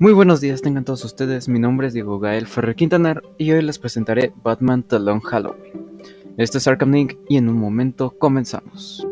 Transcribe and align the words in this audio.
Muy 0.00 0.12
buenos 0.14 0.40
días 0.40 0.62
tengan 0.62 0.84
todos 0.84 1.04
ustedes, 1.04 1.48
mi 1.48 1.58
nombre 1.58 1.88
es 1.88 1.92
Diego 1.92 2.18
Gael 2.18 2.46
Ferrer 2.46 2.74
Quintanar 2.74 3.22
y 3.36 3.52
hoy 3.52 3.60
les 3.60 3.78
presentaré 3.78 4.32
Batman 4.42 4.84
The 4.84 5.00
Long 5.00 5.20
Halloween. 5.20 5.98
Este 6.38 6.56
es 6.56 6.66
Arkham 6.66 6.92
Link 6.92 7.16
y 7.28 7.36
en 7.36 7.50
un 7.50 7.58
momento 7.58 8.16
comenzamos. 8.18 9.07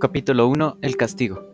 Capítulo 0.00 0.48
1 0.48 0.78
El 0.80 0.96
castigo 0.96 1.44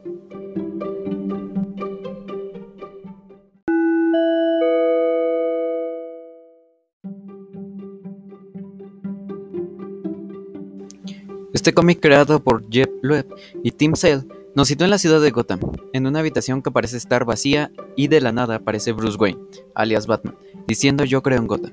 Este 11.52 11.74
cómic 11.74 11.98
creado 11.98 12.38
por 12.38 12.70
Jeff 12.70 12.88
Loeb 13.02 13.26
y 13.64 13.72
Tim 13.72 13.96
Sale 13.96 14.22
nos 14.54 14.68
sitúa 14.68 14.84
en 14.84 14.90
la 14.92 14.98
ciudad 14.98 15.20
de 15.20 15.32
Gotham, 15.32 15.58
en 15.92 16.06
una 16.06 16.20
habitación 16.20 16.62
que 16.62 16.70
parece 16.70 16.98
estar 16.98 17.24
vacía 17.24 17.72
y 17.96 18.06
de 18.06 18.20
la 18.20 18.30
nada 18.30 18.54
aparece 18.54 18.92
Bruce 18.92 19.18
Wayne, 19.18 19.40
alias 19.74 20.06
Batman, 20.06 20.36
diciendo 20.68 21.04
yo 21.04 21.20
creo 21.20 21.38
en 21.38 21.48
Gotham. 21.48 21.72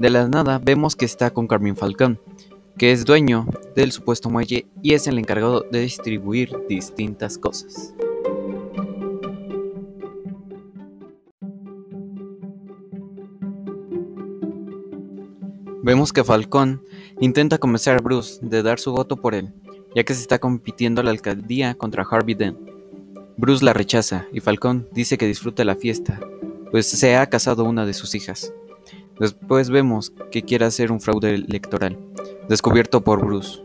De 0.00 0.10
la 0.10 0.26
nada 0.26 0.58
vemos 0.58 0.96
que 0.96 1.04
está 1.04 1.30
con 1.30 1.46
Carmine 1.46 1.76
Falcón, 1.76 2.18
que 2.78 2.92
es 2.92 3.04
dueño 3.04 3.46
del 3.74 3.90
supuesto 3.90 4.30
muelle 4.30 4.66
y 4.82 4.94
es 4.94 5.08
el 5.08 5.18
encargado 5.18 5.66
de 5.70 5.80
distribuir 5.80 6.56
distintas 6.68 7.36
cosas. 7.36 7.92
Vemos 15.82 16.12
que 16.12 16.22
Falcón 16.22 16.82
intenta 17.18 17.58
convencer 17.58 17.96
a 17.96 18.02
Bruce 18.02 18.38
de 18.42 18.62
dar 18.62 18.78
su 18.78 18.92
voto 18.92 19.16
por 19.16 19.34
él, 19.34 19.52
ya 19.96 20.04
que 20.04 20.14
se 20.14 20.20
está 20.20 20.38
compitiendo 20.38 21.02
la 21.02 21.10
alcaldía 21.10 21.74
contra 21.74 22.06
Harvey 22.08 22.34
Dent. 22.34 22.58
Bruce 23.36 23.64
la 23.64 23.72
rechaza 23.72 24.26
y 24.32 24.40
Falcón 24.40 24.88
dice 24.92 25.18
que 25.18 25.26
disfruta 25.26 25.64
la 25.64 25.76
fiesta, 25.76 26.20
pues 26.70 26.86
se 26.86 27.16
ha 27.16 27.26
casado 27.28 27.64
una 27.64 27.86
de 27.86 27.94
sus 27.94 28.14
hijas. 28.14 28.52
Después 29.18 29.70
vemos 29.70 30.12
que 30.30 30.42
quiere 30.42 30.66
hacer 30.66 30.92
un 30.92 31.00
fraude 31.00 31.34
electoral, 31.34 31.98
descubierto 32.48 33.02
por 33.02 33.24
Bruce. 33.24 33.62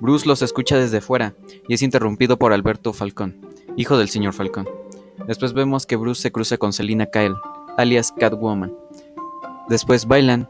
Bruce 0.00 0.26
los 0.26 0.42
escucha 0.42 0.76
desde 0.76 1.00
fuera 1.00 1.34
y 1.68 1.74
es 1.74 1.82
interrumpido 1.82 2.38
por 2.38 2.52
Alberto 2.52 2.92
Falcón, 2.92 3.46
hijo 3.76 3.98
del 3.98 4.08
señor 4.08 4.32
Falcón. 4.32 4.68
Después 5.26 5.52
vemos 5.52 5.86
que 5.86 5.96
Bruce 5.96 6.22
se 6.22 6.32
cruza 6.32 6.56
con 6.56 6.72
Selina 6.72 7.06
Kyle, 7.06 7.36
alias 7.76 8.12
Catwoman. 8.12 8.74
Después 9.68 10.06
bailan 10.06 10.48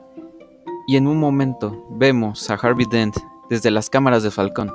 y 0.86 0.96
en 0.96 1.06
un 1.06 1.18
momento 1.18 1.84
vemos 1.90 2.48
a 2.50 2.54
Harvey 2.54 2.86
Dent 2.88 3.16
desde 3.50 3.70
las 3.70 3.90
cámaras 3.90 4.22
de 4.22 4.30
Falcón, 4.30 4.72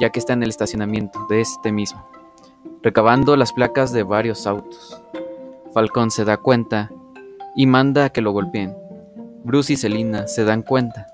ya 0.00 0.10
que 0.10 0.18
está 0.18 0.32
en 0.32 0.42
el 0.42 0.48
estacionamiento 0.48 1.26
de 1.28 1.40
este 1.40 1.72
mismo, 1.72 2.06
recabando 2.82 3.36
las 3.36 3.52
placas 3.52 3.92
de 3.92 4.04
varios 4.04 4.46
autos. 4.46 5.02
Falcón 5.74 6.10
se 6.10 6.24
da 6.24 6.36
cuenta 6.36 6.90
y 7.56 7.66
manda 7.66 8.06
a 8.06 8.10
que 8.10 8.22
lo 8.22 8.32
golpeen. 8.32 8.76
Bruce 9.44 9.72
y 9.72 9.76
Selina 9.76 10.28
se 10.28 10.44
dan 10.44 10.62
cuenta 10.62 11.11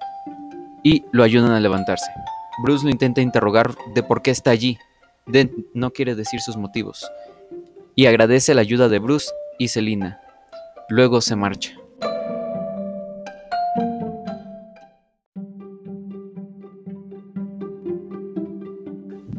y 0.82 1.04
lo 1.12 1.24
ayudan 1.24 1.52
a 1.52 1.60
levantarse. 1.60 2.10
Bruce 2.62 2.84
lo 2.84 2.90
intenta 2.90 3.20
interrogar 3.20 3.74
de 3.94 4.02
por 4.02 4.22
qué 4.22 4.30
está 4.30 4.50
allí. 4.50 4.78
Dent 5.26 5.52
no 5.74 5.90
quiere 5.90 6.14
decir 6.14 6.40
sus 6.40 6.56
motivos 6.56 7.10
y 7.98 8.06
agradece 8.06 8.54
la 8.54 8.60
ayuda 8.60 8.88
de 8.88 9.00
Bruce 9.00 9.32
y 9.58 9.66
Selina. 9.66 10.20
Luego 10.88 11.20
se 11.20 11.34
marcha. 11.34 11.72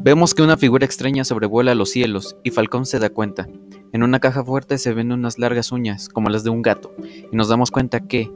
Vemos 0.02 0.34
que 0.34 0.42
una 0.42 0.58
figura 0.58 0.84
extraña 0.84 1.24
sobrevuela 1.24 1.74
los 1.74 1.88
cielos 1.88 2.36
y 2.42 2.50
Falcón 2.50 2.84
se 2.84 2.98
da 2.98 3.08
cuenta. 3.08 3.48
En 3.94 4.02
una 4.02 4.20
caja 4.20 4.44
fuerte 4.44 4.76
se 4.76 4.92
ven 4.92 5.10
unas 5.10 5.38
largas 5.38 5.72
uñas, 5.72 6.10
como 6.10 6.28
las 6.28 6.44
de 6.44 6.50
un 6.50 6.60
gato, 6.60 6.94
y 7.32 7.34
nos 7.34 7.48
damos 7.48 7.70
cuenta 7.70 8.00
que 8.00 8.30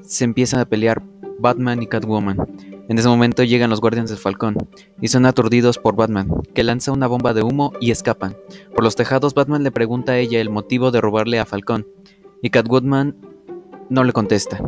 se 0.00 0.24
empiezan 0.24 0.60
a 0.60 0.64
pelear 0.70 1.02
Batman 1.40 1.82
y 1.82 1.86
Catwoman. 1.86 2.36
En 2.88 2.98
ese 2.98 3.08
momento 3.08 3.42
llegan 3.42 3.70
los 3.70 3.80
guardianes 3.80 4.10
del 4.10 4.18
Falcón 4.18 4.56
y 5.00 5.08
son 5.08 5.24
aturdidos 5.26 5.78
por 5.78 5.96
Batman, 5.96 6.28
que 6.54 6.64
lanza 6.64 6.92
una 6.92 7.06
bomba 7.06 7.32
de 7.32 7.42
humo 7.42 7.72
y 7.80 7.90
escapan. 7.90 8.36
Por 8.74 8.84
los 8.84 8.96
tejados 8.96 9.34
Batman 9.34 9.62
le 9.62 9.70
pregunta 9.70 10.12
a 10.12 10.18
ella 10.18 10.40
el 10.40 10.50
motivo 10.50 10.90
de 10.90 11.00
robarle 11.00 11.38
a 11.38 11.46
Falcón 11.46 11.86
y 12.42 12.50
Catwoman 12.50 13.16
no 13.88 14.04
le 14.04 14.12
contesta. 14.12 14.60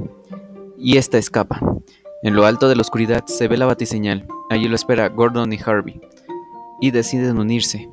Y 0.78 0.96
esta 0.96 1.18
escapa. 1.18 1.60
En 2.22 2.34
lo 2.34 2.46
alto 2.46 2.68
de 2.68 2.76
la 2.76 2.82
oscuridad 2.82 3.24
se 3.26 3.48
ve 3.48 3.56
la 3.56 3.66
batiseñal. 3.66 4.26
Allí 4.50 4.68
lo 4.68 4.76
espera 4.76 5.08
Gordon 5.08 5.52
y 5.52 5.58
Harvey 5.64 6.00
y 6.80 6.90
deciden 6.90 7.38
unirse 7.38 7.88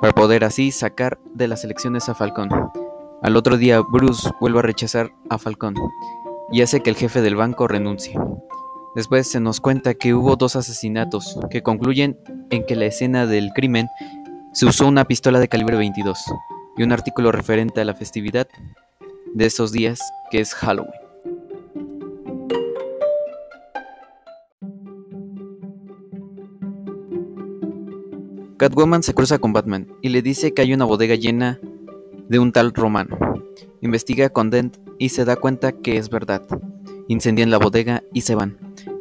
para 0.00 0.14
poder 0.14 0.44
así 0.44 0.70
sacar 0.70 1.18
de 1.34 1.48
las 1.48 1.64
elecciones 1.64 2.08
a 2.08 2.14
Falcón. 2.14 2.50
Al 3.22 3.36
otro 3.36 3.56
día 3.56 3.80
Bruce 3.80 4.30
vuelve 4.40 4.60
a 4.60 4.62
rechazar 4.62 5.12
a 5.28 5.38
Falcón 5.38 5.74
y 6.50 6.62
hace 6.62 6.80
que 6.80 6.90
el 6.90 6.96
jefe 6.96 7.20
del 7.20 7.36
banco 7.36 7.68
renuncie. 7.68 8.18
Después 8.94 9.30
se 9.30 9.40
nos 9.40 9.60
cuenta 9.60 9.94
que 9.94 10.14
hubo 10.14 10.36
dos 10.36 10.56
asesinatos 10.56 11.38
que 11.50 11.62
concluyen 11.62 12.18
en 12.50 12.64
que 12.64 12.76
la 12.76 12.86
escena 12.86 13.26
del 13.26 13.50
crimen 13.52 13.88
se 14.52 14.66
usó 14.66 14.86
una 14.86 15.04
pistola 15.04 15.38
de 15.38 15.48
calibre 15.48 15.76
22 15.76 16.18
y 16.76 16.82
un 16.82 16.92
artículo 16.92 17.32
referente 17.32 17.80
a 17.80 17.84
la 17.84 17.94
festividad 17.94 18.48
de 19.34 19.46
esos 19.46 19.72
días 19.72 20.00
que 20.30 20.40
es 20.40 20.54
Halloween. 20.54 20.92
Catwoman 28.56 29.04
se 29.04 29.14
cruza 29.14 29.38
con 29.38 29.52
Batman 29.52 29.86
y 30.02 30.08
le 30.08 30.20
dice 30.20 30.52
que 30.52 30.62
hay 30.62 30.74
una 30.74 30.84
bodega 30.84 31.14
llena 31.14 31.60
de 32.28 32.40
un 32.40 32.50
tal 32.50 32.74
romano. 32.74 33.27
Investiga 33.80 34.28
con 34.30 34.50
Dent 34.50 34.76
y 34.98 35.10
se 35.10 35.24
da 35.24 35.36
cuenta 35.36 35.72
que 35.72 35.96
es 35.96 36.10
verdad. 36.10 36.42
Incendian 37.08 37.50
la 37.50 37.58
bodega 37.58 38.02
y 38.12 38.22
se 38.22 38.34
van. 38.34 38.58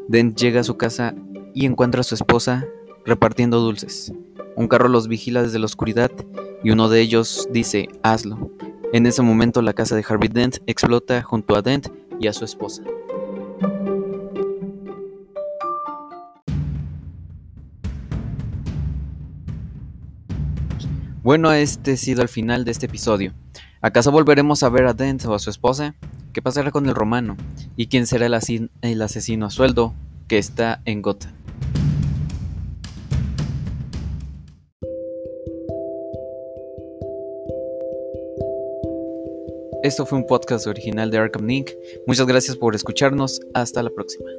Dent 0.08 0.38
llega 0.38 0.62
a 0.62 0.64
su 0.64 0.78
casa 0.78 1.16
y 1.54 1.66
encuentra 1.66 2.02
a 2.02 2.04
su 2.04 2.16
esposa 2.16 2.66
repartiendo 3.06 3.60
dulces. 3.60 4.14
Un 4.56 4.68
carro 4.68 4.88
los 4.88 5.08
vigila 5.08 5.44
desde 5.44 5.60
la 5.60 5.66
oscuridad 5.66 6.12
y 6.64 6.72
uno 6.72 6.90
de 6.90 7.02
ellos 7.02 7.48
dice, 7.52 7.90
hazlo. 8.04 8.52
En 8.94 9.06
ese 9.06 9.22
momento 9.22 9.62
la 9.62 9.74
casa 9.74 9.96
de 9.96 10.06
Harvey 10.08 10.30
Dent 10.30 10.58
explota 10.66 11.22
junto 11.22 11.56
a 11.56 11.62
Dent 11.62 11.88
y 12.20 12.28
a 12.28 12.34
su 12.34 12.46
esposa. 12.46 12.84
Bueno, 21.28 21.52
este 21.52 21.92
ha 21.92 21.98
sido 21.98 22.22
el 22.22 22.30
final 22.30 22.64
de 22.64 22.72
este 22.72 22.86
episodio. 22.86 23.34
¿Acaso 23.82 24.12
volveremos 24.12 24.64
a 24.64 24.70
ver 24.70 24.86
a 24.88 24.94
Dent 24.94 25.26
o 25.26 25.36
a 25.36 25.40
su 25.40 25.52
esposa? 25.52 25.96
¿Qué 26.34 26.42
pasará 26.42 26.72
con 26.72 26.88
el 26.88 26.96
romano? 26.96 27.38
¿Y 27.76 27.88
quién 27.88 28.08
será 28.08 28.26
el, 28.26 28.34
asesino 29.02 29.46
a 29.46 29.50
sueldo 29.52 29.94
que 30.28 30.40
está 30.40 30.82
en 30.86 31.04
Gotham? 31.04 31.32
Esto 39.84 40.06
fue 40.08 40.18
un 40.18 40.26
podcast 40.26 40.66
original 40.66 41.12
de 41.12 41.20
Arkham 41.20 41.46
Link. 41.46 41.70
Muchas 42.08 42.26
gracias 42.26 42.58
por 42.58 42.76
escucharnos. 42.76 43.40
Hasta 43.54 43.84
la 43.84 43.92
próxima. 43.92 44.30